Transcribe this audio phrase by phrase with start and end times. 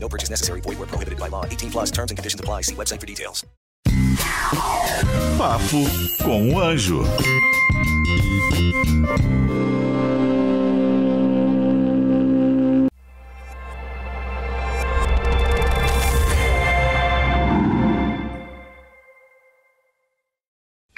[0.00, 0.62] No purchase necessary.
[0.62, 1.44] Void where prohibited by law.
[1.44, 2.62] 18 plus terms and conditions apply.
[2.62, 3.44] See website for details.
[5.36, 5.84] Papo
[6.24, 7.02] com o Anjo.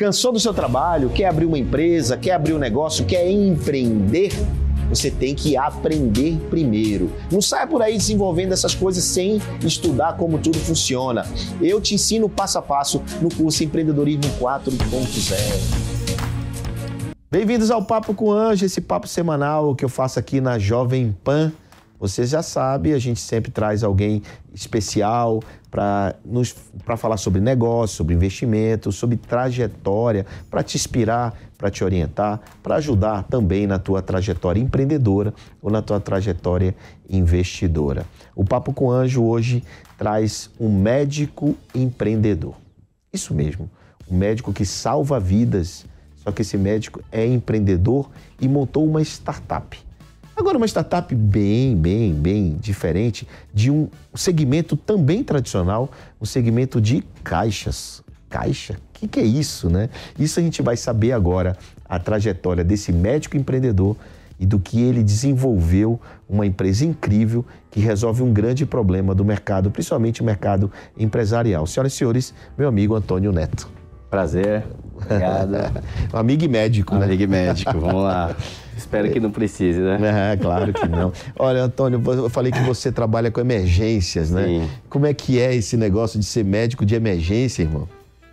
[0.01, 1.11] Cansou do seu trabalho?
[1.11, 2.17] Quer abrir uma empresa?
[2.17, 3.05] Quer abrir um negócio?
[3.05, 4.33] Quer empreender?
[4.91, 7.12] Você tem que aprender primeiro.
[7.30, 11.25] Não saia por aí desenvolvendo essas coisas sem estudar como tudo funciona.
[11.63, 15.91] Eu te ensino passo a passo no curso Empreendedorismo 4.0.
[17.30, 21.52] Bem-vindos ao Papo com Anjo, esse papo semanal que eu faço aqui na Jovem Pan.
[22.01, 24.23] Você já sabe, a gente sempre traz alguém
[24.54, 26.16] especial para
[26.96, 33.24] falar sobre negócio, sobre investimento, sobre trajetória, para te inspirar, para te orientar, para ajudar
[33.24, 36.74] também na tua trajetória empreendedora ou na tua trajetória
[37.06, 38.06] investidora.
[38.34, 39.62] O Papo com Anjo hoje
[39.98, 42.54] traz um médico empreendedor.
[43.12, 43.71] Isso mesmo,
[44.10, 45.84] um médico que salva vidas,
[46.16, 48.09] só que esse médico é empreendedor
[48.40, 49.78] e montou uma startup.
[50.41, 57.05] Agora, uma startup bem, bem, bem diferente de um segmento também tradicional, um segmento de
[57.23, 58.02] caixas.
[58.27, 58.73] Caixa?
[58.73, 59.91] O que, que é isso, né?
[60.18, 63.99] Isso a gente vai saber agora, a trajetória desse médico empreendedor
[64.38, 69.71] e do que ele desenvolveu uma empresa incrível que resolve um grande problema do mercado,
[69.71, 71.66] principalmente o mercado empresarial.
[71.66, 73.80] Senhoras e senhores, meu amigo Antônio Neto.
[74.11, 74.65] Prazer,
[74.97, 75.55] obrigado.
[76.12, 77.05] um amigo e médico, né?
[77.05, 78.34] Amigo e médico, vamos lá.
[78.77, 80.33] Espero que não precise, né?
[80.33, 81.12] É, claro que não.
[81.39, 84.45] Olha, Antônio, eu falei que você trabalha com emergências, né?
[84.47, 84.71] Sim.
[84.89, 87.87] Como é que é esse negócio de ser médico de emergência, irmão?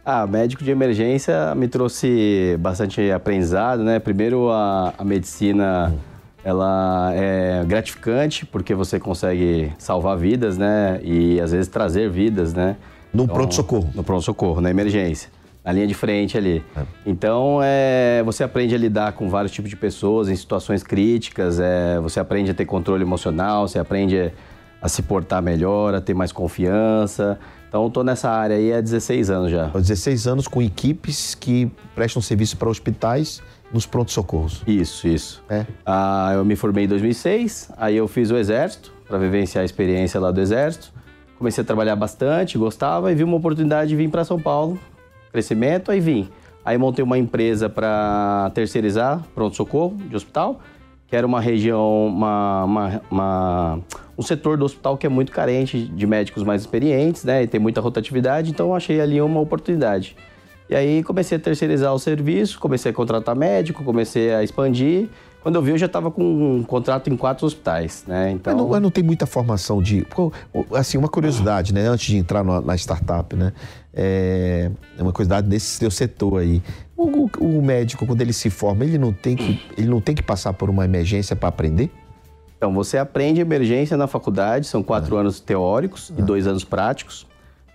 [0.06, 4.00] Ah, médico de emergência me trouxe bastante aprendizado, né?
[4.00, 5.94] Primeiro, a, a medicina,
[6.46, 11.02] ela é gratificante, porque você consegue salvar vidas, né?
[11.04, 12.78] E, às vezes, trazer vidas, né?
[13.14, 13.90] No Então, pronto-socorro.
[13.94, 15.30] No pronto-socorro, na emergência.
[15.68, 16.64] Na linha de frente ali.
[17.06, 22.00] Então, é, você aprende a lidar com vários tipos de pessoas em situações críticas, é,
[22.00, 24.32] você aprende a ter controle emocional, você aprende
[24.82, 27.38] a se portar melhor, a ter mais confiança.
[27.68, 29.66] Então, estou nessa área aí há 16 anos já.
[29.66, 34.64] Há 16 anos com equipes que prestam serviço para hospitais nos pronto-socorros.
[34.66, 35.44] Isso, isso.
[35.50, 35.66] É.
[35.86, 40.18] Ah, eu me formei em 2006, aí eu fiz o Exército, para vivenciar a experiência
[40.18, 40.94] lá do Exército.
[41.38, 44.80] Comecei a trabalhar bastante, gostava, e vi uma oportunidade de vir para São Paulo.
[45.32, 46.30] Crescimento, aí vim.
[46.66, 50.60] Aí montei uma empresa para terceirizar pronto-socorro de hospital,
[51.08, 53.80] que era uma região, uma, uma- uma-
[54.18, 57.44] um setor do hospital que é muito carente de médicos mais experientes, né?
[57.44, 60.16] E tem muita rotatividade, então achei ali uma oportunidade.
[60.70, 65.08] E aí comecei a terceirizar o serviço, comecei a contratar médico, comecei a expandir.
[65.42, 66.24] Quando eu vi, eu já estava com
[66.58, 68.32] um contrato em quatro hospitais, né?
[68.32, 70.06] Então, Mas, não, mas não tem muita formação de.
[70.74, 71.88] Assim, uma curiosidade, né?
[71.88, 73.54] Antes de entrar na, startup, né?
[73.94, 76.62] É é uma curiosidade desse seu setor aí.
[76.96, 80.14] O, o- o médico, quando ele se forma, ele não tem que, ele não tem
[80.16, 81.92] que passar por uma emergência para aprender?
[82.58, 87.28] Então, você aprende emergência na faculdade, são quatro anos teóricos e dois anos práticos.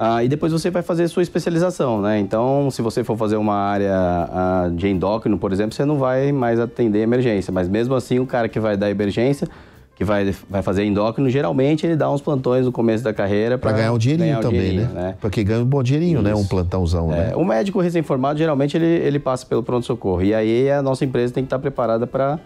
[0.04, 2.18] Ah, e depois você vai fazer a sua especialização, né?
[2.18, 6.32] Então, se você for fazer uma área ah, de endócrino, por exemplo, você não vai
[6.32, 7.52] mais atender emergência.
[7.52, 9.46] Mas mesmo assim, o cara que vai dar emergência,
[9.94, 13.70] que vai, vai fazer endócrino, geralmente ele dá uns plantões no começo da carreira Para
[13.70, 15.14] ganhar um dinheirinho ganhar também, dinheirinho, né?
[15.20, 16.34] Porque ganha um bom dinheirinho, né?
[16.34, 16.48] Um Isso.
[16.48, 17.30] plantãozão, né?
[17.30, 20.20] É, o médico recém-formado, geralmente, ele, ele passa pelo pronto-socorro.
[20.24, 22.40] E aí a nossa empresa tem que estar preparada para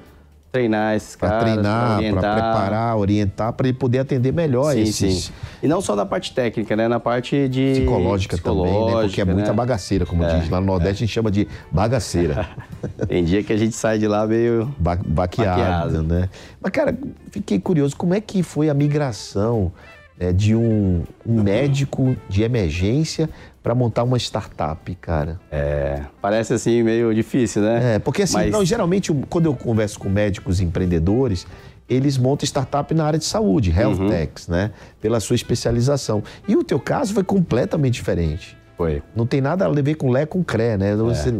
[0.52, 2.34] treinar esses Para caras, pra treinar, para orientar.
[2.34, 5.24] preparar, orientar, para ele poder atender melhor Sim, esses.
[5.24, 5.32] sim.
[5.62, 6.86] E não só na parte técnica, né?
[6.88, 7.72] Na parte de...
[7.72, 8.68] Psicológica, também, né?
[8.68, 9.56] Porque é psicológica, muita né?
[9.56, 10.48] bagaceira, como diz.
[10.50, 12.48] Lá no Nordeste a gente chama de bagaceira.
[13.08, 14.72] Tem dia que a gente sai de lá meio...
[14.78, 16.02] ba baqueado, Baqueado.
[16.02, 16.28] né?
[16.60, 16.96] Mas, cara,
[17.30, 19.72] fiquei curioso, como é que foi a migração
[20.18, 23.28] né, de um, um médico de emergência
[23.62, 25.40] para montar uma startup, cara?
[25.50, 27.94] É, parece assim meio difícil, né?
[27.96, 31.46] É, porque assim, Mas- não, geralmente, quando eu converso com médicos empreendedores,
[31.88, 34.08] eles montam startup na área de saúde, health Uhum.
[34.08, 34.72] techs, né?
[35.00, 36.22] Pela sua especialização.
[36.48, 38.56] E o teu caso foi completamente diferente.
[38.76, 39.02] Foi.
[39.14, 40.94] Não tem nada a ver com Lé com Cré, né?
[40.96, 41.32] Você-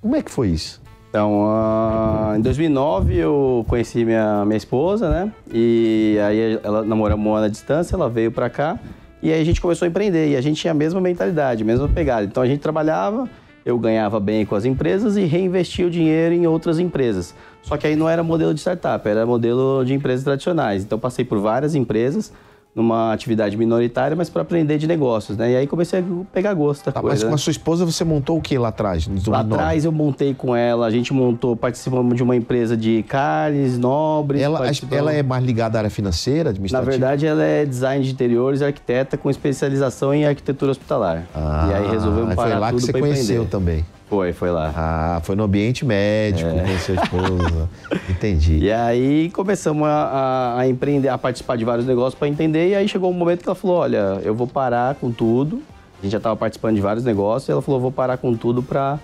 [0.00, 0.80] Como é que foi isso?
[1.10, 5.30] Então, ah, em 2009 eu conheci minha, minha esposa, né?
[5.52, 8.78] E aí ela namoramos um ano à distância, ela veio pra cá.
[9.22, 11.66] E aí a gente começou a empreender e a gente tinha a mesma mentalidade, a
[11.66, 12.24] mesma pegada.
[12.24, 13.28] Então a gente trabalhava,
[13.64, 17.34] eu ganhava bem com as empresas e reinvestia o dinheiro em outras empresas.
[17.62, 20.82] Só que aí não era modelo de startup, era modelo de empresas tradicionais.
[20.82, 22.32] Então passei por várias empresas
[22.74, 25.50] numa atividade minoritária, mas para aprender de negócios, né?
[25.52, 26.02] E aí comecei a
[26.32, 27.16] pegar gosto da Tá, coisa.
[27.16, 27.34] mas com né?
[27.34, 29.06] a sua esposa você montou o que lá atrás?
[29.06, 29.54] Lá 2009?
[29.54, 34.40] atrás eu montei com ela, a gente montou, participamos de uma empresa de carnes nobres.
[34.40, 36.90] Ela, participamos- ela é mais ligada à área financeira, Na administrativa?
[36.90, 41.24] verdade, ela é design de interiores, arquiteta com especialização em arquitetura hospitalar.
[41.34, 43.50] Ah, e aí resolvemos aí parar foi lá tudo que você conheceu empreender.
[43.50, 43.84] também.
[44.12, 44.70] Foi, foi lá.
[44.76, 47.68] Ah, foi no ambiente médico, conheceu a esposa.
[48.10, 48.56] Entendi.
[48.56, 48.64] É.
[48.68, 52.68] E aí começamos a, a- a empreender, a participar de vários negócios para entender.
[52.68, 55.62] E aí chegou um momento que ela falou: Olha, eu vou parar com tudo.
[55.98, 57.48] A gente já estava participando de vários negócios.
[57.48, 58.98] E ela falou: Vou parar com tudo para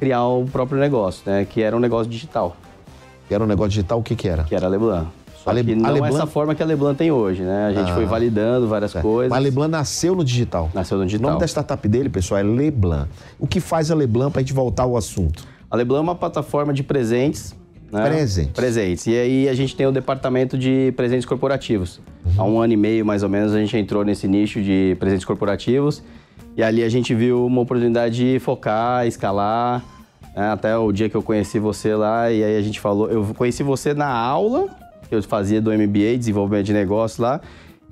[0.00, 1.46] criar o próprio negócio, né?
[1.48, 2.56] Que era um negócio digital,
[3.30, 4.42] Era um negócio digital, o que que era?
[4.42, 5.06] que era Leblanc.
[5.48, 7.68] Só A Le- que não Leblanc- essa forma que a Leblanc tem hoje, né?
[7.68, 7.94] A gente Ah.
[7.94, 9.30] foi validando várias coisas.
[9.30, 10.70] Mas a Leblanc nasceu no digital.
[10.74, 11.30] Nasceu no O digital.
[11.30, 13.08] nome da startup dele, pessoal, é Leblanc.
[13.38, 15.44] O que faz a Leblanc para a gente voltar ao assunto?
[15.70, 17.54] A Leblanc é uma plataforma de presentes.
[17.90, 18.04] Né?
[18.06, 18.52] Presentes.
[18.52, 19.06] Presentes.
[19.06, 22.00] E aí a gente tem o departamento de presentes corporativos.
[22.36, 25.24] Há um ano e meio, mais ou menos, a gente entrou nesse nicho de presentes
[25.24, 26.02] corporativos.
[26.54, 29.82] E ali a gente viu uma oportunidade de focar, escalar.
[30.36, 30.50] né?
[30.50, 33.08] Até o dia que eu conheci você lá, e aí a gente falou...
[33.10, 34.66] Eu conheci você na aula
[35.10, 37.40] eu fazia do MBA, desenvolvimento de negócio lá.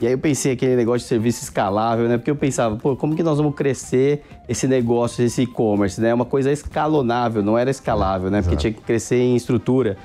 [0.01, 2.19] E aí eu pensei aquele negócio de serviço escalável, né?
[2.19, 6.11] Porque eu pensava, pô, como que nós vamos crescer esse negócio, esse e-commerce, né?
[6.11, 8.43] É uma coisa escalonável, não era escalável, né?
[8.43, 9.97] Porque tinha que crescer em estrutura.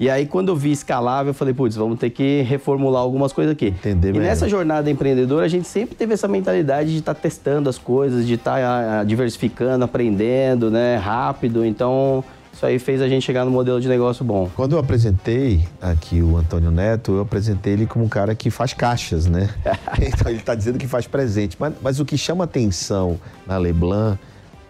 [0.00, 3.52] E aí, quando eu vi escalável, eu falei, putz, vamos ter que reformular algumas coisas
[3.52, 3.68] aqui.
[3.68, 4.26] Entender e melhor.
[4.26, 8.34] nessa jornada empreendedora, a gente sempre teve essa mentalidade de estar testando as coisas, de
[8.34, 10.96] estar diversificando, aprendendo, né?
[10.96, 11.64] Rápido.
[11.64, 12.22] Então,
[12.56, 14.50] isso aí fez a gente chegar no modelo de negócio bom.
[14.56, 18.72] Quando eu apresentei aqui o Antônio Neto, eu apresentei ele como um cara que faz
[18.72, 19.50] caixas, né?
[20.00, 21.54] então ele está dizendo que faz presente.
[21.60, 24.18] Mas, mas o que chama atenção na Leblanc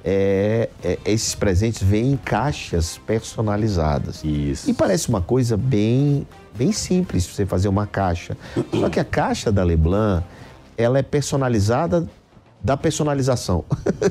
[0.05, 4.25] é, é esses presentes vêm em caixas personalizadas.
[4.25, 4.69] Isso.
[4.69, 6.27] E parece uma coisa bem,
[6.59, 8.37] bem simples você fazer uma caixa.
[8.75, 10.27] Só que a caixa da Leblanc,
[10.77, 12.09] ela é personalizada
[12.63, 13.65] da personalização.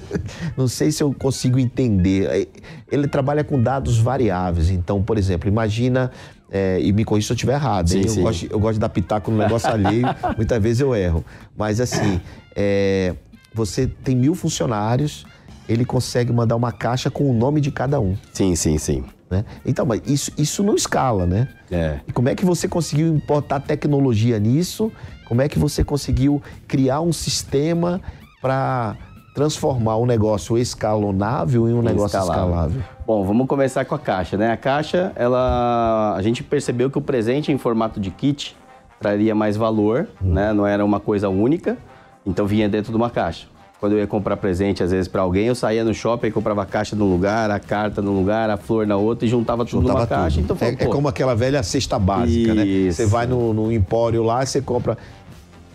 [0.56, 2.50] Não sei se eu consigo entender.
[2.92, 4.70] Ele trabalha com dados variáveis.
[4.70, 6.12] Então, por exemplo, imagina,
[6.50, 7.90] é, e me corrija se eu estiver errado?
[7.90, 8.22] Sim, eu, sim.
[8.22, 10.08] Gosto, eu gosto de dar pitaco no negócio alheio,
[10.38, 11.26] muitas vezes eu erro.
[11.58, 12.22] Mas assim,
[12.56, 13.14] é,
[13.54, 15.26] você tem mil funcionários,
[15.68, 18.16] ele consegue mandar uma caixa com o nome de cada um.
[18.32, 19.04] Sim, sim, sim.
[19.30, 19.44] Né?
[19.66, 21.48] Então, mas isso, isso não escala, né?
[21.72, 22.00] É.
[22.08, 24.92] E como é que você conseguiu importar tecnologia nisso?
[25.28, 28.00] Como é que você conseguiu criar um sistema
[28.46, 28.96] para
[29.34, 32.80] transformar um negócio escalonável em um negócio escalável?
[33.08, 34.52] Bom, vamos começar com a caixa, né?
[34.52, 38.56] A caixa, ela, a gente percebeu que o presente em formato de kit
[39.00, 40.54] traria mais valor, né?
[40.54, 41.76] Não era uma coisa única,
[42.24, 43.48] então vinha dentro de uma caixa.
[43.80, 46.62] Quando eu ia comprar presente, às vezes, para alguém, eu saía no shopping e comprava
[46.62, 49.82] a caixa num lugar, a carta num lugar, a flor na outra e juntava tudo
[49.82, 50.40] Juntava numa caixa.
[50.42, 50.54] tudo.
[50.54, 52.64] Então, é, é como aquela velha cesta básica, né?
[52.64, 52.98] Isso.
[52.98, 54.96] Você vai no, no empório lá, você compra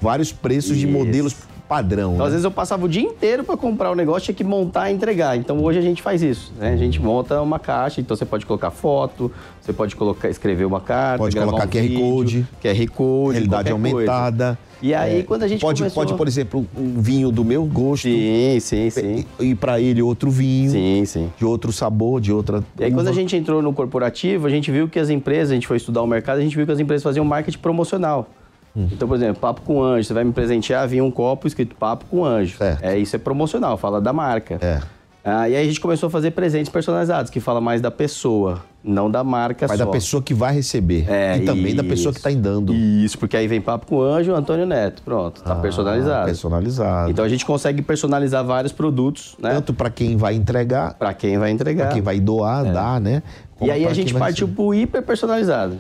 [0.01, 0.97] vários preços de Isso.
[0.97, 2.15] modelos padrão.
[2.15, 2.35] Então, às né?
[2.35, 5.37] vezes eu passava o dia inteiro para comprar o negócio, tinha que montar e entregar.
[5.37, 6.73] Então hoje a gente faz isso, né?
[6.73, 9.31] A gente monta uma caixa, então você pode colocar foto,
[9.61, 12.47] você pode colocar, escrever uma carta, Pode colocar um QR vídeo, Code.
[12.61, 14.13] QR Code, Realidade qualquer coisa.
[14.13, 14.59] aumentada.
[14.83, 16.03] E aí É, quando a gente pode, começou...
[16.03, 19.25] pode, por exemplo, um vinho do meu gosto Sim, sim, sim.
[19.39, 21.31] e para ele outro vinho Sim, sim.
[21.39, 22.65] de outro sabor, de outra.
[22.81, 25.55] E aí, quando a gente entrou no corporativo, a gente viu que as empresas, a
[25.55, 28.29] gente foi estudar o mercado, a gente viu que as empresas faziam marketing promocional.
[28.77, 28.89] Hum.
[28.93, 32.05] Então, por exemplo, papo com anjo, você vai me presentear, vinha um copo escrito papo
[32.07, 32.57] com anjo.
[32.57, 32.83] Certo.
[32.85, 34.59] É, isso é promocional, fala da marca.
[34.61, 34.81] É.
[35.23, 38.63] Ah, e aí a gente começou a fazer presentes personalizados, que fala mais da pessoa,
[38.83, 39.85] não da marca Mas só.
[39.85, 41.05] da pessoa que vai receber.
[41.11, 42.13] É, e também da pessoa isso.
[42.23, 42.73] que está dando.
[42.73, 45.03] Isso, porque aí vem papo com anjo, Antônio Neto.
[45.03, 46.25] Pronto, tá Ah, personalizado.
[46.25, 47.11] Personalizado.
[47.11, 49.51] Então a gente consegue personalizar vários produtos, né?
[49.53, 51.85] Tanto para quem vai entregar, Pra quem vai entregar.
[51.87, 53.23] para quem vai doar, dar, né?
[53.57, 54.63] E como aí a gente partiu receber.
[54.63, 55.77] pro hiper personalizado.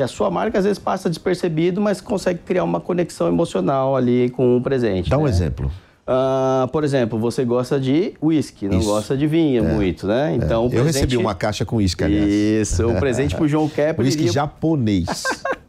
[0.00, 4.30] Que a sua marca às vezes passa despercebido, mas consegue criar uma conexão emocional ali
[4.30, 5.10] com o presente.
[5.10, 5.28] Dá um né?
[5.28, 5.70] exemplo.
[6.06, 8.88] Ah, por exemplo, você gosta de whisky, não Isso.
[8.88, 8.92] É.
[8.92, 10.34] gosta de vinho muito, né?
[10.34, 10.94] Então, o Eu presente...
[10.94, 12.32] recebi uma caixa com uísque, aliás.
[12.32, 14.32] Isso, o presente pro João Kepler Uísque iria...
[14.32, 15.22] japonês.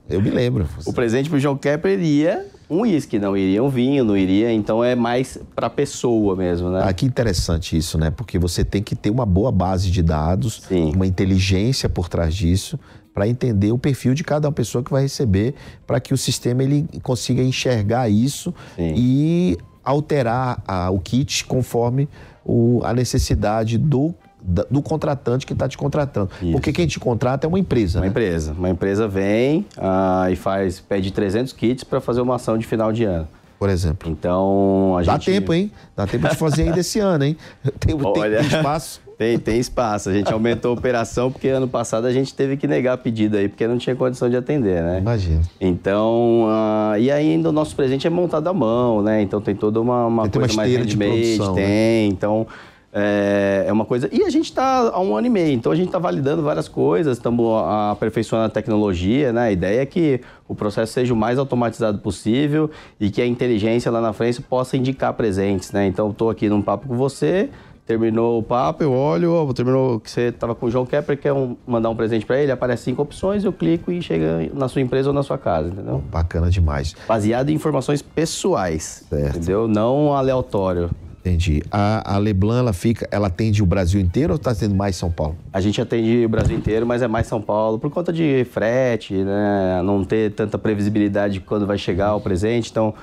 [0.09, 0.65] Eu me lembro.
[0.87, 4.51] O presente pro João Kepler iria um whisky, não iria um vinho, não iria...
[4.53, 6.81] Então é mais pra pessoa mesmo, né?
[6.85, 8.09] Ah, que interessante isso, né?
[8.09, 10.93] Porque você tem que ter uma boa base de dados, Sim.
[10.95, 12.79] uma inteligência por trás disso,
[13.13, 15.53] para entender o perfil de cada pessoa que vai receber,
[15.85, 18.93] para que o sistema ele consiga enxergar isso Sim.
[18.95, 22.07] e alterar a- o kit conforme
[22.45, 26.29] o- a necessidade do, do contratante que está te contratando.
[26.41, 26.51] Isso.
[26.51, 28.07] Porque quem te contrata é uma empresa, Uma né?
[28.09, 28.53] empresa.
[28.53, 32.91] Uma empresa vem ah, e faz, pede 300 kits para fazer uma ação de final
[32.91, 33.27] de ano.
[33.59, 34.09] Por exemplo.
[34.09, 35.25] Então, a Dá gente...
[35.25, 35.71] tempo, hein?
[35.95, 37.37] Dá tempo de fazer ainda esse ano, hein?
[37.79, 38.39] Tem, Olha.
[38.39, 39.01] tem espaço.
[39.21, 40.09] Tem, tem espaço.
[40.09, 43.47] A gente aumentou a operação porque ano passado a gente teve que negar pedido aí,
[43.47, 44.97] porque não tinha condição de atender, né?
[44.97, 45.43] Imagina.
[45.59, 49.21] Então, ah, e ainda o nosso presente é montado à mão, né?
[49.21, 51.53] Então tem toda uma, uma Tem uma coisa mais handmade, né?
[51.53, 52.09] tem.
[52.09, 52.47] Então,
[52.93, 54.09] é, é uma coisa...
[54.11, 56.67] E a gente está há um ano e meio, então a gente está validando várias
[56.67, 57.45] coisas, estamos
[57.91, 59.41] aperfeiçoando a tecnologia, né?
[59.43, 62.69] A ideia é que o processo seja o mais automatizado possível
[62.99, 65.87] e que a inteligência lá na frente possa indicar presentes, né?
[65.87, 67.49] Então, estou aqui num papo com você...
[67.83, 71.33] Terminou o papo, eu olho, ó, terminou que você estava com o João Kepler, quer
[71.33, 74.81] um- mandar um presente para ele, aparece cinco opções, eu clico e chega na sua
[74.81, 76.01] empresa ou na sua casa, entendeu?
[76.09, 76.95] Bacana demais.
[77.07, 79.35] Baseado em informações pessoais, Certo.
[79.37, 79.67] entendeu?
[79.67, 80.91] Não aleatório.
[81.21, 81.61] Entendi.
[81.71, 85.11] A, a Leblanc, ela fica, ela atende o Brasil inteiro ou está tendo mais São
[85.11, 85.35] Paulo?
[85.53, 89.13] A gente atende o Brasil inteiro, mas é mais São Paulo por conta de frete,
[89.13, 89.81] né?
[89.83, 92.71] Não ter tanta previsibilidade de quando vai chegar o presente.
[92.71, 92.93] Então,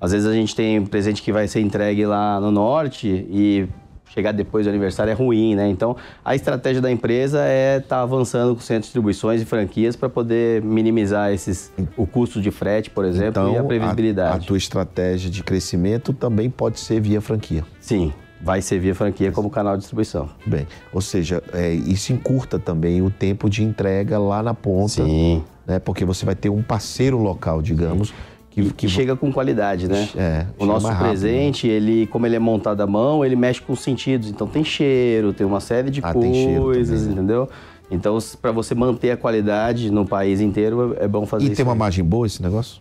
[0.00, 3.68] às vezes a gente tem presente que vai ser entregue lá no norte e
[4.08, 5.68] chegar depois do aniversário é ruim, né?
[5.68, 10.08] Então, a estratégia da empresa é estar avançando com centros de distribuições e franquias para
[10.08, 14.28] poder minimizar esses o custo de frete, por exemplo, e a previsibilidade.
[14.30, 17.64] Então, a tua estratégia de crescimento também pode ser via franquia.
[17.80, 20.28] Sim, vai ser via franquia como canal de distribuição.
[20.46, 25.42] Bem, ou seja, é, isso encurta também o tempo de entrega lá na ponta, Sim.
[25.66, 25.78] né?
[25.78, 28.14] Porque você vai ter um parceiro local, digamos,
[28.62, 30.08] que, que chega com qualidade, né?
[30.16, 33.74] É, o nosso rápido, presente, ele, como ele é montado à mão, ele mexe com
[33.74, 34.30] os sentidos.
[34.30, 37.12] Então tem cheiro, tem uma série de Ah, coisas, também, né?
[37.12, 37.48] entendeu?
[37.90, 41.56] Então, para você manter a qualidade no país inteiro, é é bom fazer E isso.
[41.56, 41.78] tem uma aí.
[41.78, 42.80] margem boa esse negócio?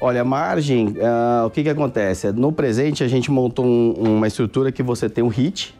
[0.00, 2.30] Olha, a margem, ah, o que que acontece?
[2.32, 5.74] No presente, a gente montou um- uma estrutura que você tem um hit,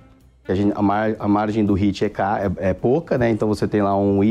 [0.52, 3.30] a, gente- a mar- a margem do hit é, é- é pouca, né?
[3.30, 4.22] Então você tem lá um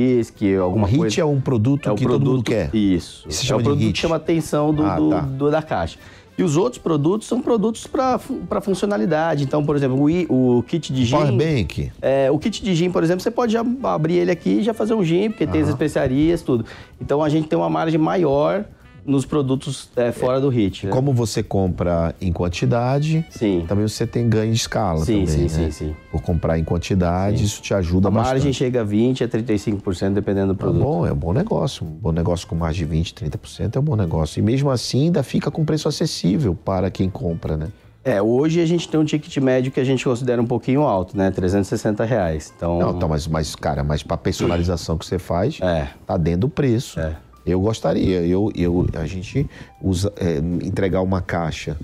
[0.60, 1.22] Um alguma hit coisa...
[1.22, 2.74] é um produto É que todo mundo produto- quer.
[2.76, 3.26] Isso.
[3.28, 3.94] Isso é chama o produto hit.
[3.94, 5.20] que chama a atenção do, Ah, do- tá.
[5.22, 5.98] do- da caixa.
[6.38, 9.46] E os outros produtos são produtos para funcionalidade.
[9.46, 9.98] Então, por exemplo,
[10.30, 11.16] o, o kit de gin.
[11.16, 11.92] Power Bank.
[12.02, 14.74] É, o kit de gin, por exemplo, você pode já abrir ele aqui e já
[14.74, 16.66] fazer um gin, porque tem as especiarias, tudo.
[17.00, 18.66] Então a gente tem uma margem maior
[19.06, 20.88] nos produtos é, fora do hit.
[20.88, 20.92] né?
[20.92, 23.64] Como você compra em quantidade, Sim.
[23.68, 25.50] também você tem ganho de escala Sim, também, sim, né?
[25.50, 25.96] sim, sim.
[26.12, 28.54] Por comprar em quantidade, isso te ajuda A margem bastante.
[28.56, 30.82] chega a 20% a 35%, dependendo do Tá produto.
[30.84, 31.86] bom, é um bom negócio.
[31.86, 34.40] Um bom negócio com mais de 20%, 30% é um bom negócio.
[34.40, 37.68] E mesmo assim ainda fica com preço acessível para quem compra, né?
[38.04, 41.18] É, hoje a gente tem um ticket médio que a gente considera um pouquinho alto,
[41.18, 41.32] né?
[41.32, 42.54] 360 reais.
[42.56, 45.88] Então, Não, tá, mas, mas, cara, mas para personalização que você faz, É.
[46.06, 47.00] tá dentro do preço.
[47.00, 47.16] É.
[47.46, 49.48] Eu gostaria, eu, eu, a gente
[49.82, 51.78] usa, é, entregar uma caixa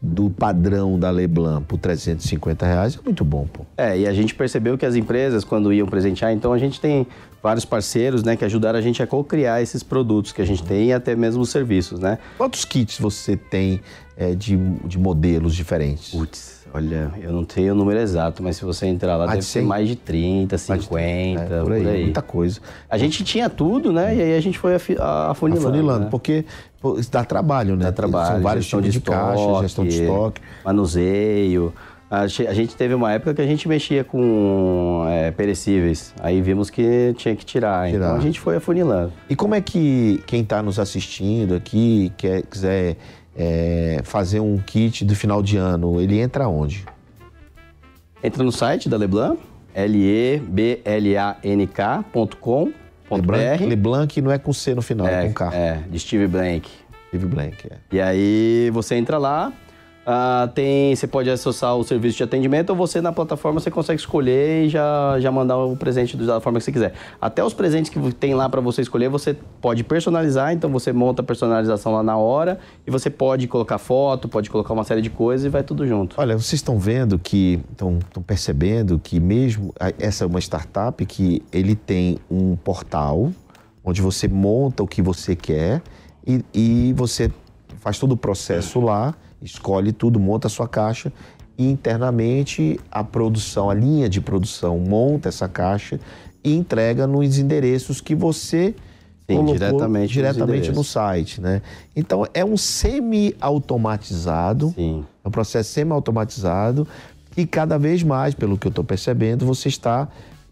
[0.00, 3.66] do padrão da Leblanc por 350 reais é muito bom, pô.
[3.76, 7.06] É, e a gente percebeu que as empresas, quando iam presentear, então a gente tem
[7.42, 10.88] vários parceiros, né, que ajudaram a gente a co-criar esses produtos que a gente tem
[10.88, 12.18] e até mesmo os serviços, né?
[12.36, 13.80] Quantos kits você tem
[14.16, 16.10] é, de, de modelos diferentes?
[16.10, 19.40] Putz, olha, eu não tenho o número exato, mas se você entrar lá, Mais deve
[19.40, 19.68] de ser 100?
[19.68, 22.60] mais de 30, 50, É, por aí, muita coisa.
[22.90, 25.30] A gente tinha tudo, né, e aí a gente foi afunilando.
[25.68, 26.08] Afunilando, né?
[26.10, 26.44] porque
[26.80, 27.84] pô, isso dá trabalho, né?
[27.84, 30.40] Dá trabalho, São vários tipos de, caixa, gestão de estoque.
[30.64, 31.72] manuseio.
[32.10, 36.14] A gente teve uma época que a gente mexia com é, perecíveis.
[36.20, 37.90] Aí vimos que tinha que tirar.
[37.90, 38.06] Tirar.
[38.06, 39.12] Então a gente foi afunilando.
[39.28, 42.96] E como é que quem está nos assistindo aqui, quer, quiser
[43.36, 46.86] é, fazer um kit do final de ano, ele entra onde?
[48.24, 49.38] Entra no site da Leblanc,
[49.76, 52.72] leblank.com.br.
[53.10, 55.54] Leblanc, Leblanc não é com C no final, é, É, com K.
[55.54, 56.68] é, de Steve Blank.
[57.08, 57.76] Steve Blank, é.
[57.92, 59.52] E aí você entra lá,
[60.10, 64.00] ah, tem, você pode acessar o serviço de atendimento ou você na plataforma você consegue
[64.00, 66.94] escolher e já, já mandar o presente da forma que você quiser.
[67.20, 71.20] Até os presentes que tem lá para você escolher, você pode personalizar, então você monta
[71.20, 75.10] a personalização lá na hora e você pode colocar foto, pode colocar uma série de
[75.10, 76.18] coisas e vai tudo junto.
[76.18, 81.74] Olha, vocês estão vendo que, estão percebendo que mesmo, essa é uma startup que ele
[81.74, 83.30] tem um portal
[83.84, 85.82] onde você monta o que você quer
[86.26, 87.30] e, e você
[87.76, 91.12] faz todo o processo lá, escolhe tudo, monta a sua caixa
[91.56, 95.98] e internamente a produção, a linha de produção monta essa caixa
[96.44, 98.74] e entrega nos endereços que você
[99.28, 101.62] Sim, colocou diretamente diretamente no site, né?
[101.96, 104.72] Então é um semi-automatizado,
[105.24, 106.86] é um processo semi-automatizado
[107.36, 110.08] e cada vez mais, pelo que eu estou percebendo, você está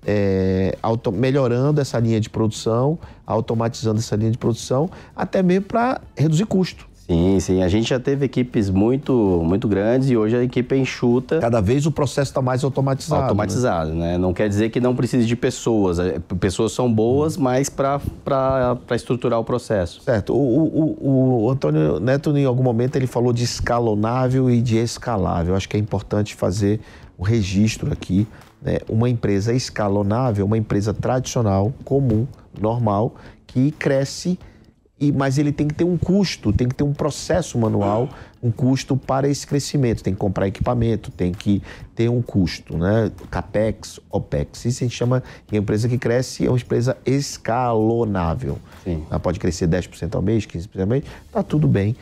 [0.06, 6.00] é, auto- melhorando essa linha de produção, automatizando essa linha de produção, até mesmo para
[6.16, 6.85] reduzir custo.
[7.06, 7.62] Sim, sim.
[7.62, 11.38] A gente já teve equipes muito, muito grandes e hoje a equipe é enxuta.
[11.38, 13.20] Cada vez o processo está mais automatizado.
[13.20, 13.28] né?
[13.28, 14.12] Automatizado, né?
[14.12, 14.18] né?
[14.18, 16.00] Não quer dizer que não precise de pessoas.
[16.00, 18.00] É, pessoas são boas, mas para
[18.92, 20.00] estruturar o processo.
[20.02, 20.34] Certo.
[20.34, 25.54] O, o, o, Antônio Neto, em algum momento, ele falou de escalonável e de escalável.
[25.54, 26.80] Acho que é importante fazer
[27.16, 28.26] o registro aqui.
[28.60, 28.78] Né?
[28.88, 32.26] Uma empresa escalonável, uma empresa tradicional, comum,
[32.60, 33.14] normal,
[33.46, 34.36] que cresce
[34.98, 38.08] e, mas ele tem que ter um custo, tem que ter um processo manual,
[38.42, 40.02] um custo para esse crescimento.
[40.02, 41.62] Tem que comprar equipamento, tem que
[41.94, 43.10] ter um custo, né?
[43.30, 44.64] CAPEX, OPEX.
[44.64, 48.58] Isso a gente chama de empresa que cresce, é uma empresa escalonável.
[48.84, 49.04] Sim.
[49.10, 51.94] Ela pode crescer 10% ao mês, 15% ao mês, tá tudo bem,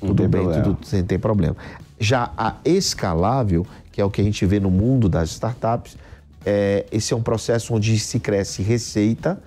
[0.00, 0.62] tudo bem, problema.
[0.64, 1.56] tudo sem ter problema.
[2.00, 5.96] Já a escalável, que é o que a gente vê no mundo das startups,
[6.44, 9.40] é, esse é um processo onde se cresce receita,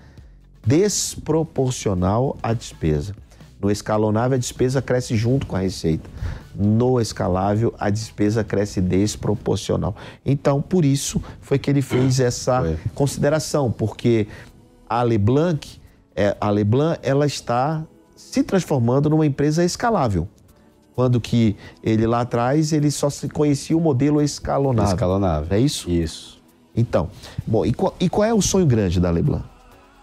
[0.66, 3.16] desproporcional à despesa.
[3.60, 6.10] No escalonável, a despesa cresce junto com a receita.
[6.54, 9.96] No escalável, a despesa cresce desproporcional.
[10.26, 12.78] Então, por isso foi que ele fez essa foi.
[12.94, 14.28] consideração, porque
[14.88, 15.80] a Leblanc,
[16.16, 17.84] é, a Leblanc, ela está
[18.16, 20.28] se transformando numa empresa escalável.
[20.94, 24.94] Quando que ele lá atrás, ele só se conhecia o modelo escalonável.
[24.94, 25.58] Escalonável.
[25.58, 25.90] É isso?
[25.90, 26.44] Isso.
[26.76, 27.10] Então,
[27.48, 29.53] bom, e qual, e qual é o sonho grande da Leblanc?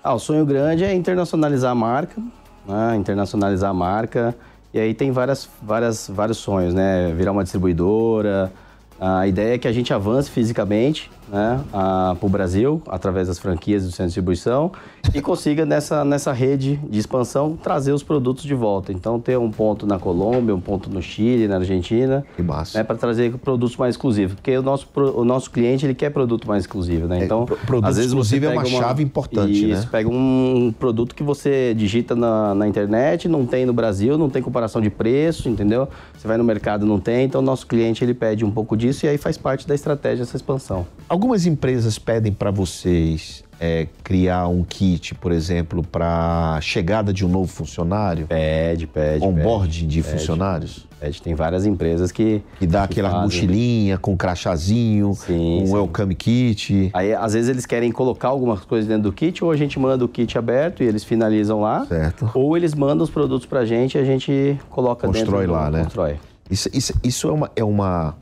[0.02, 2.22] Ah, o sonho grande é internacionalizar a marca,
[2.66, 2.96] né?
[2.96, 4.34] internacionalizar a marca.
[4.72, 7.12] E aí tem várias, várias, vários sonhos, né?
[7.12, 8.50] Virar uma distribuidora.
[8.98, 13.84] A ideia é que a gente avance fisicamente, né, para o Brasil, através das franquias
[13.84, 14.72] do centro de distribuição,
[15.14, 18.92] e consiga nessa, nessa rede de expansão trazer os produtos de volta.
[18.92, 22.24] Então, ter um ponto na Colômbia, um ponto no Chile, na Argentina.
[22.36, 22.78] Que massa.
[22.78, 24.34] Né, para trazer produtos mais exclusivos.
[24.34, 27.06] Porque o nosso, o nosso cliente ele quer produto mais exclusivo.
[27.06, 27.20] Né?
[27.20, 29.70] É, então, é, produto às vezes exclusivo é uma, chave importante.
[29.70, 29.88] Isso, né?
[29.90, 34.42] pega um produto que você digita na, na internet, não tem no Brasil, não tem
[34.42, 35.88] comparação de preço, entendeu?
[36.16, 37.24] Você vai no mercado, não tem.
[37.24, 40.24] Então, o nosso cliente ele pede um pouco disso e aí faz parte da estratégia
[40.24, 40.86] dessa expansão.
[41.20, 47.28] Algumas empresas pedem para vocês é, criar um kit, por exemplo, para chegada de um
[47.28, 48.26] novo funcionário?
[48.26, 49.22] Pede, pede.
[49.22, 50.88] Onboarding pede, de pede, funcionários?
[50.98, 51.20] Pede.
[51.20, 52.42] Tem várias empresas que.
[52.58, 53.24] Que dá que aquela fazem.
[53.24, 55.72] mochilinha com crachazinho, sim, um sim.
[55.74, 56.90] welcome kit.
[56.94, 60.02] Aí, às vezes, eles querem colocar algumas coisas dentro do kit, ou a gente manda
[60.02, 61.84] o kit aberto e eles finalizam lá.
[61.84, 62.30] Certo.
[62.32, 65.52] Ou eles mandam os produtos pra gente e a gente coloca Constrói dentro.
[65.52, 65.82] lá, do, né?
[65.82, 66.16] Constrói.
[66.50, 68.16] Isso, isso, isso é, uma, é, uma,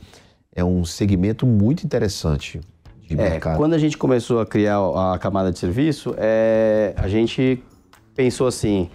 [0.52, 2.61] é um segmento muito interessante
[3.14, 3.57] é, mercado.
[3.57, 7.62] Quando a gente começou a criar a camada de serviço, é, a gente
[8.14, 8.90] pensou assim,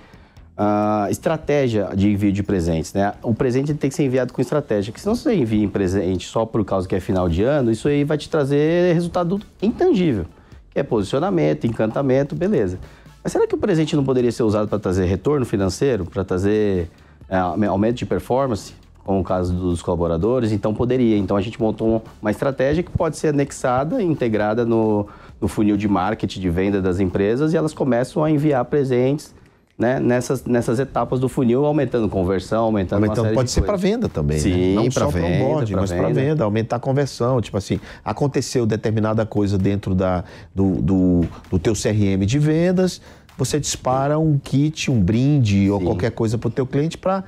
[0.55, 3.13] a estratégia de envio de presentes, né?
[3.23, 6.27] O presente tem que ser enviado com estratégia, porque se não você envia em presente
[6.27, 10.25] só por causa que é final de ano, isso aí vai te trazer resultado intangível,
[10.69, 12.77] que é posicionamento, encantamento, beleza.
[13.23, 16.89] Mas será que o presente não poderia ser usado para trazer retorno financeiro, para trazer
[17.29, 18.73] é, aumento de performance?
[19.03, 21.17] Como o caso dos colaboradores, então poderia.
[21.17, 25.07] Então a gente montou uma estratégia que pode ser anexada, integrada no,
[25.41, 29.33] no funil de marketing de venda das empresas e elas começam a enviar presentes
[29.77, 34.37] né, nessas, nessas etapas do funil, aumentando conversão, aumentando, aumentando Pode ser para venda também,
[34.37, 34.83] Sim, né?
[34.83, 37.41] Não só para onboard, mas para venda, aumentar a conversão.
[37.41, 43.01] Tipo assim, aconteceu determinada coisa dentro da, do, do, do teu CRM de vendas,
[43.37, 45.69] você dispara um kit, um brinde Sim.
[45.71, 47.23] ou qualquer coisa para o teu cliente para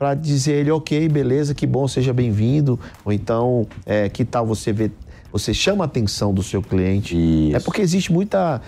[0.00, 2.80] para dizer ele, ok, beleza, que bom, seja bem-vindo.
[3.04, 4.90] Ou então, é, que tal você ver
[5.30, 7.14] você chama a atenção do seu cliente.
[7.14, 7.56] Isso.
[7.56, 8.60] É porque existe muita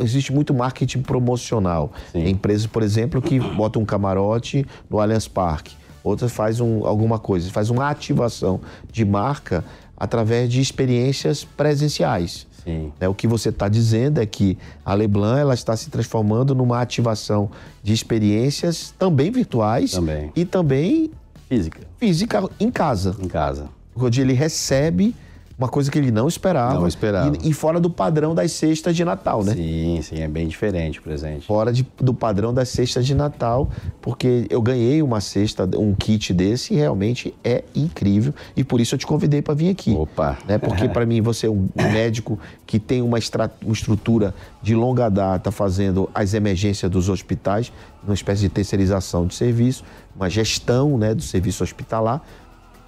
[0.00, 1.92] existe muito marketing promocional.
[2.10, 2.26] Sim.
[2.26, 5.76] Empresas, por exemplo, que botam um camarote no Allianz Parque.
[6.02, 9.62] Outras faz um, alguma coisa, faz uma ativação de marca
[10.02, 12.44] através de experiências presenciais.
[12.64, 12.92] Sim.
[12.98, 16.80] É, o que você está dizendo é que a Leblanc ela está se transformando numa
[16.80, 17.48] ativação
[17.84, 20.32] de experiências também virtuais também.
[20.34, 21.12] e também
[21.48, 23.16] física, física em casa.
[23.20, 23.68] Em casa.
[23.94, 25.14] Onde ele recebe
[25.62, 26.74] uma coisa que ele não esperava.
[26.74, 27.36] Não esperava.
[27.40, 29.54] E, e, fora do padrão das cestas de Natal, né?
[29.54, 31.46] Sim, sim, é bem diferente o presente.
[31.46, 33.70] Fora de, do padrão das cestas de Natal,
[34.00, 38.34] porque eu ganhei uma cesta, um kit desse e realmente é incrível.
[38.56, 39.92] E por isso eu te convidei para vir aqui.
[39.94, 40.36] Opa!
[40.46, 40.58] Né?
[40.58, 43.18] Porque para mim você é um médico que tem uma,
[43.62, 47.72] uma estrutura de longa data fazendo as emergências dos hospitais,
[48.02, 49.84] uma espécie de terceirização de serviço,
[50.16, 52.20] uma gestão né, do serviço hospitalar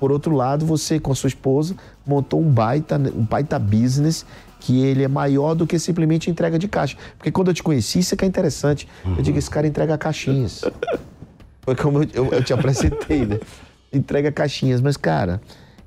[0.04, 1.74] por outro lado, você com a sua esposa
[2.06, 4.26] montou um baita, um baita business
[4.60, 6.94] que ele é maior do que simplesmente entrega de caixa.
[7.16, 8.86] Porque quando eu te conheci, isso é que é interessante.
[9.02, 9.14] Uhum.
[9.16, 10.62] Eu digo, esse cara entrega caixinhas.
[11.64, 13.40] Foi como eu, eu, eu te apresentei, né?
[13.90, 14.82] Entrega caixinhas.
[14.82, 15.40] Mas, cara,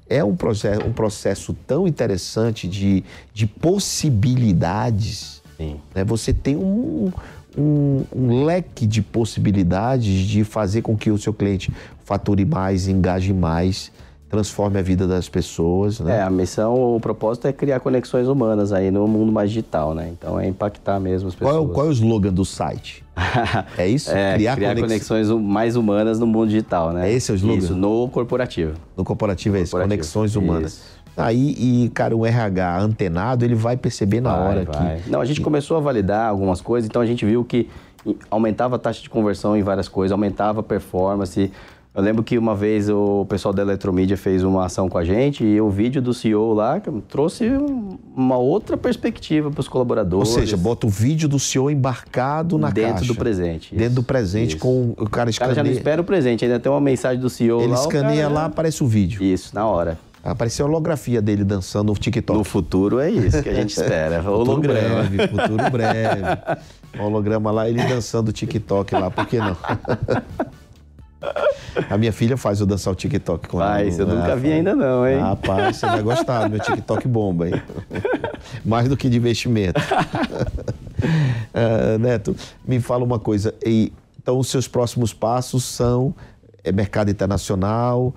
[0.10, 3.04] é um processo, um processo tão interessante de,
[3.36, 5.44] de possibilidades.
[5.58, 5.80] Sim.
[5.94, 6.04] Né?
[6.04, 7.12] Você tem um,
[7.56, 11.72] um, um leque de possibilidades de fazer com que o seu cliente
[12.08, 13.92] fature mais, engaje mais,
[14.30, 16.00] transforme a vida das pessoas.
[16.00, 16.18] Né?
[16.18, 20.10] É, a missão, o propósito é criar conexões humanas aí no mundo mais digital, né?
[20.12, 21.74] Então é impactar mesmo as Qual é, pessoas.
[21.74, 23.04] qual é o slogan do site?
[23.78, 24.12] É isso?
[24.12, 27.10] É, criar, conex- conexões hum- mais humanas no mundo digital, né?
[27.10, 27.58] É esse o slogan?
[27.58, 28.74] Isso, no corporativo.
[28.96, 29.90] No corporativo é Corporativo.
[29.96, 30.74] conexões humanas.
[30.74, 30.98] Isso.
[31.16, 34.98] Aí, e, cara, o RH antenado, ele vai perceber na Vai, hora vai.
[34.98, 35.10] que.
[35.10, 37.68] Não, a gente começou a validar algumas coisas, então a gente viu que
[38.30, 41.52] aumentava a taxa de conversão em várias coisas, aumentava a performance.
[41.98, 45.44] Eu lembro que uma vez o pessoal da Eletromídia fez uma ação com a gente
[45.44, 46.80] e o vídeo do CEO lá
[47.10, 50.30] trouxe um- uma outra perspectiva para os Ou colaboradores.
[50.30, 53.08] seja, bota o vídeo do senhor embarcado na dentro caixa.
[53.08, 53.74] do presente.
[53.76, 54.60] Dentro do presente, isso.
[54.60, 55.72] com o cara O cara já não escaneia.
[55.74, 57.80] espera o presente, ainda tem uma mensagem do CEO Ele lá.
[57.80, 59.24] o escaneia cara- lá, aparece o vídeo.
[59.24, 59.98] Isso, na hora.
[60.24, 62.38] Apareceu a holografia dele dançando no TikTok.
[62.38, 64.22] No futuro é isso que a gente espera.
[64.22, 66.22] Futuro breve, futuro breve.
[67.00, 69.58] Um holograma lá, ele dançando o TikTok lá, por que não?
[71.90, 73.72] A minha filha faz eu dançar o TikTok com ela.
[73.74, 74.54] Mas eu Ah, nunca vi faz.
[74.54, 75.20] ainda não, hein?
[75.20, 77.62] Rapaz, você vai gostar, meu TikTok bomba, hein?
[78.66, 79.80] Mais do que de investimento.
[81.54, 82.36] Ah, Neto,
[82.66, 83.54] me fala uma coisa.
[83.66, 86.14] E, então, os seus próximos passos são
[86.64, 88.14] é, mercado internacional,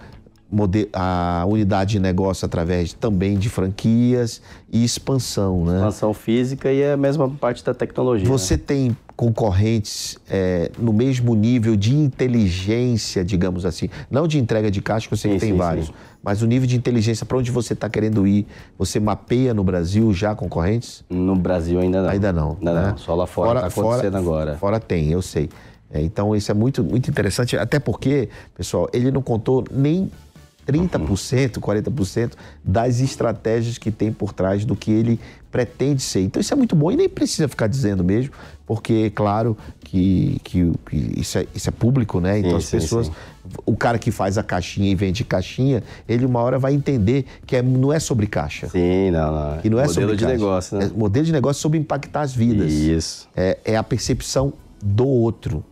[0.93, 5.77] a unidade de negócio através também de franquias e expansão, né?
[5.77, 8.29] Expansão física e a mesma parte da tecnologia.
[8.29, 8.31] né?
[8.31, 14.81] Você tem concorrentes é, no mesmo nível de inteligência, digamos assim, não de entrega de
[14.81, 15.93] caixa, que eu sei Sim, que tem sim, vários, sim.
[16.23, 18.47] mas o nível de inteligência para onde você está querendo ir,
[18.79, 21.05] você mapeia no Brasil já concorrentes?
[21.11, 22.09] No Brasil ainda não.
[22.09, 22.57] Ainda não.
[22.59, 22.89] Ainda né?
[22.91, 22.97] não.
[22.97, 24.57] Só lá fora, tá acontecendo agora.
[24.57, 25.51] Fora tem, eu sei.
[25.93, 30.11] É, então isso é muito, muito interessante, até porque, pessoal, ele não contou nem
[30.73, 32.33] 30%, 40%
[32.65, 36.21] das estratégias que tem por trás do que ele pretende ser.
[36.21, 38.33] Então isso é muito bom e nem precisa ficar dizendo mesmo,
[38.65, 42.39] porque claro que, que, que isso, é, isso é público, né?
[42.39, 43.13] Então Sim, as sim, pessoas, sim.
[43.67, 47.57] o cara que faz a caixinha e vende caixinha, ele uma hora vai entender que
[47.57, 48.69] é- não é sobre caixa.
[48.69, 49.59] Sim, não, não.
[49.59, 50.37] Que não é Modelo sobre de caixa.
[50.39, 50.85] negócio, né?
[50.85, 52.73] É modelo de negócio sobre impactar as vidas.
[52.73, 53.29] Isso.
[53.37, 54.53] É, é a percepção
[54.83, 55.65] do outro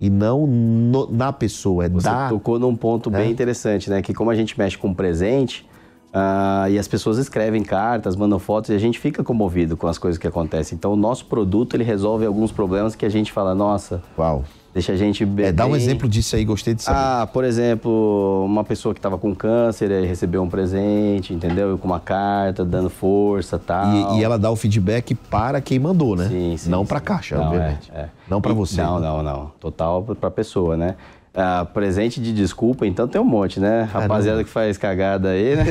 [0.00, 2.28] e não no- na pessoa, é Você da.
[2.28, 3.18] tocou num ponto É.
[3.18, 4.02] bem interessante, né?
[4.02, 5.66] Que como a gente mexe com presente,
[6.12, 9.98] ah, e as pessoas escrevem cartas, mandam fotos, e a gente fica comovido com as
[9.98, 10.76] coisas que acontecem.
[10.76, 14.44] Então, o nosso produto, ele resolve alguns problemas que a gente fala, nossa, Uau.
[14.76, 15.46] Deixa a gente bem...
[15.46, 16.98] É, dá um exemplo disso aí, gostei de saber.
[16.98, 21.78] Ah, por exemplo, uma pessoa que estava com câncer aí recebeu um presente, entendeu?
[21.78, 24.14] Com uma carta, dando força tal.
[24.14, 26.28] E, e ela dá o feedback para quem mandou, né?
[26.28, 27.90] Sim, sim, não para caixa, Não, obviamente.
[27.94, 28.08] é, é.
[28.28, 28.82] Não para E- você.
[28.82, 29.50] Não, não, não.
[29.58, 30.94] Total para pessoa, né?
[31.34, 33.88] Ah, presente de desculpa, então tem um monte, né?
[33.90, 35.64] Rapaziada que faz cagada aí, né?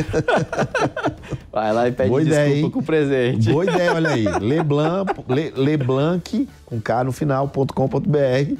[1.51, 3.51] Vai lá e pede Boa desculpa ideia, com o presente.
[3.51, 4.25] Boa ideia, olha aí.
[4.41, 8.55] Leblanc, Le, Leblanc, com K no final, ponto com, ponto BR.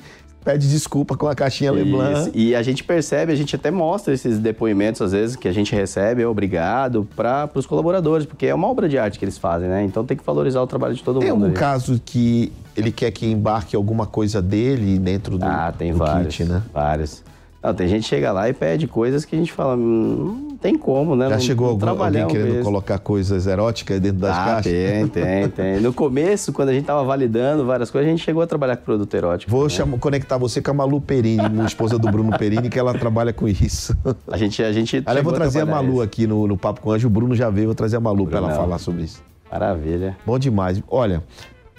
[0.46, 2.20] Pede desculpa com a caixinha Leblanc.
[2.30, 2.32] Isso.
[2.36, 5.74] E a gente percebe, a gente até mostra esses depoimentos, às vezes, que a gente
[5.76, 9.68] recebe, é obrigado, para os colaboradores, porque é uma obra de arte que eles fazem,
[9.68, 9.84] né?
[9.84, 11.46] Então tem que valorizar o trabalho de todo Tem mundo.
[11.46, 11.60] algum ali.
[11.60, 16.36] caso que ele quer que embarque alguma coisa dele dentro do, Ah, tem do vários.
[16.38, 16.62] kit, né?
[16.72, 17.24] Vários.
[17.66, 20.58] Não, tem gente que chega lá e pede coisas que a gente fala, hum, não
[20.58, 21.28] tem como, né?
[21.30, 24.72] Já Não- chegou não algum, alguém querendo colocar coisas eróticas dentro das ah, caixas?
[24.72, 25.80] tem, tem, tem.
[25.80, 28.84] No começo, quando a gente tava validando várias coisas, a gente chegou a trabalhar com
[28.84, 29.52] produto erótico.
[29.52, 29.70] Vou né?
[29.70, 33.48] chamar- conectar você com a Malu Perini, esposa do Bruno Perini, que ela trabalha com
[33.48, 33.98] isso.
[34.32, 36.02] A gente, a gente Aliás, eu vou trazer a Malu isso.
[36.04, 37.08] aqui no, no Papo com Anjo.
[37.08, 39.24] O Bruno já veio, vou trazer a Malu para ela falar sobre isso.
[39.52, 40.16] Maravilha.
[40.24, 40.84] Bom demais.
[40.88, 41.24] Olha,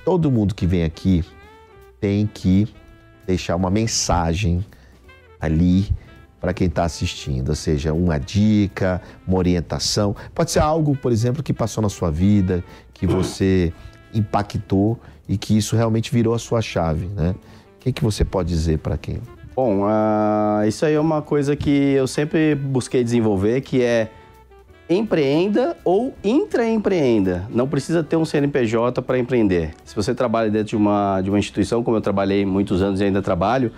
[0.04, 1.24] todo mundo que vem aqui
[2.00, 2.66] tem que
[3.24, 4.64] deixar uma mensagem
[5.46, 5.88] ali
[6.40, 10.14] para quem está assistindo, ou seja, uma dica, uma orientação.
[10.34, 13.72] Pode ser algo, por exemplo, que passou na sua vida, que você
[14.14, 17.34] impactou e que isso realmente virou a sua chave, né?
[17.76, 19.20] O que, que você pode dizer para quem?
[19.54, 24.10] Bom, ah, isso aí é uma coisa que eu sempre busquei desenvolver, que é
[24.88, 27.46] empreenda ou intraempreenda.
[27.50, 29.74] Não precisa ter um CNPJ para empreender.
[29.84, 33.04] Se você trabalha dentro de uma, de uma instituição, como eu trabalhei muitos anos e
[33.04, 33.72] ainda trabalho,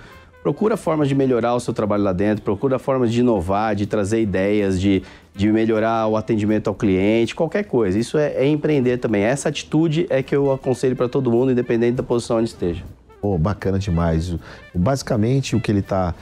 [0.48, 4.22] procura formas de melhorar o seu trabalho lá dentro, procura formas de inovar, de trazer
[4.22, 5.02] ideias, de,
[5.36, 7.98] de melhorar o atendimento ao cliente, qualquer coisa.
[7.98, 9.22] Isso é, é empreender também.
[9.22, 12.82] Essa atitude é que eu aconselho para todo mundo, independente da posição onde esteja.
[13.20, 14.34] Pô, bacana demais.
[14.74, 16.14] Basicamente, o que ele está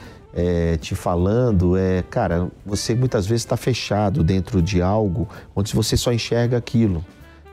[0.81, 6.11] te falando é, cara, você muitas vezes está fechado dentro de algo onde você só
[6.11, 7.03] enxerga aquilo.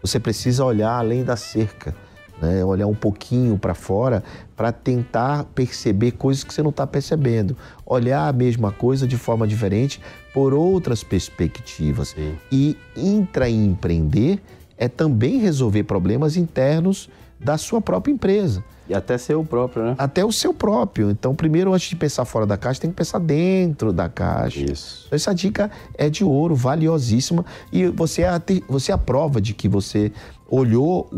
[0.03, 1.95] Você precisa olhar além da cerca,
[2.41, 2.65] né?
[2.65, 4.23] olhar um pouquinho para fora
[4.57, 7.57] para tentar perceber coisas que você não está percebendo.
[7.85, 10.01] Olhar a mesma coisa de forma diferente
[10.33, 12.09] por outras perspectivas.
[12.09, 12.37] Sim.
[12.51, 14.41] E intraempreender
[14.77, 18.65] é também resolver problemas internos da sua própria empresa.
[18.89, 19.95] E até ser o próprio, né?
[19.97, 21.11] Até o seu próprio.
[21.11, 24.61] Então, primeiro, antes de pensar fora da caixa, tem que pensar dentro da caixa.
[24.61, 25.05] Isso.
[25.07, 27.47] Então, essa dica é de ouro, valiosíssima.
[27.73, 28.31] E você é
[28.69, 30.13] você é a prova de que você
[30.49, 31.11] olhou,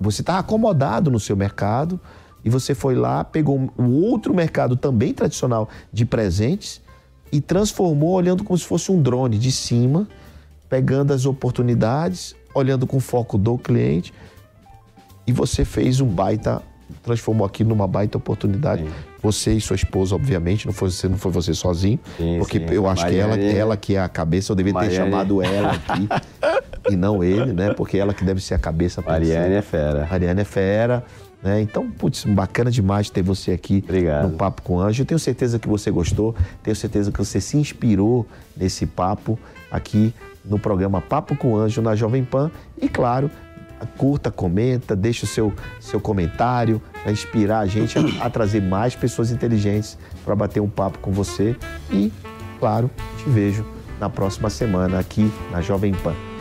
[0.00, 2.00] você está acomodado no seu mercado
[2.44, 6.80] e você foi lá, pegou o outro mercado também tradicional de presentes
[7.32, 10.08] e transformou olhando como se fosse um drone de cima,
[10.68, 14.12] pegando as oportunidades, olhando com foco do cliente
[15.26, 16.62] e você fez um baita,
[17.02, 18.82] transformou aqui numa baita oportunidade.
[18.82, 18.90] Sim.
[19.22, 22.66] Você e sua esposa, obviamente, não foi você, não foi você sozinho, Sim, porque sim.
[22.74, 25.42] eu acho que ela, Mariane- ela que é a cabeça, eu devia ter Mariane- chamado
[25.44, 26.08] ela aqui
[26.88, 27.72] e não ele, né?
[27.74, 29.02] Porque ela que deve ser a cabeça.
[29.02, 30.06] Mariane é fera.
[30.10, 31.04] Mariane é fera.
[31.42, 31.60] Né?
[31.62, 34.28] Então, putz, bacana demais ter você aqui Obrigado.
[34.28, 35.02] no Papo com Anjo.
[35.02, 39.38] Eu tenho certeza que você gostou, tenho certeza que você se inspirou nesse papo
[39.70, 40.14] aqui
[40.44, 42.50] no programa Papo com Anjo na Jovem Pan.
[42.80, 43.30] E claro,
[43.96, 48.94] curta, comenta, deixa o seu, seu comentário para inspirar a gente a, a trazer mais
[48.94, 51.56] pessoas inteligentes para bater um papo com você.
[51.90, 52.12] E,
[52.58, 53.64] claro, te vejo
[53.98, 56.29] na próxima semana aqui na Jovem Pan.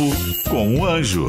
[0.00, 1.28] Papo com o Anjo.